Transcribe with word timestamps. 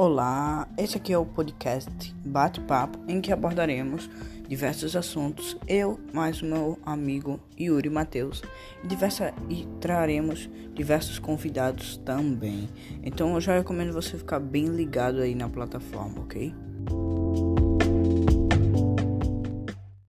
Olá, 0.00 0.68
esse 0.78 0.96
aqui 0.96 1.12
é 1.12 1.18
o 1.18 1.26
podcast 1.26 2.14
Bate-Papo 2.24 3.00
em 3.08 3.20
que 3.20 3.32
abordaremos 3.32 4.08
diversos 4.46 4.94
assuntos, 4.94 5.56
eu 5.66 5.98
mais 6.12 6.40
o 6.40 6.44
meu 6.44 6.78
amigo 6.86 7.40
Yuri 7.58 7.90
Matheus, 7.90 8.40
diversa, 8.84 9.34
e 9.50 9.66
traremos 9.80 10.48
diversos 10.72 11.18
convidados 11.18 11.96
também. 12.04 12.68
Então 13.02 13.34
eu 13.34 13.40
já 13.40 13.58
recomendo 13.58 13.92
você 13.92 14.16
ficar 14.16 14.38
bem 14.38 14.66
ligado 14.66 15.20
aí 15.20 15.34
na 15.34 15.48
plataforma, 15.48 16.20
ok? 16.20 16.54